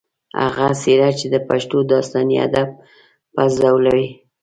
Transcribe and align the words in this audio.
هغه 0.41 0.67
څېره 0.81 1.09
چې 1.19 1.27
د 1.33 1.35
پښتو 1.47 1.77
داستاني 1.91 2.37
ادب 2.47 2.69
پۀ 3.33 3.43
ځولۍ 3.57 4.03